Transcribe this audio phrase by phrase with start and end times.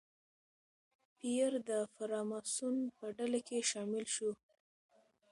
[1.17, 4.31] پییر د فراماسون په ډله کې شامل شو.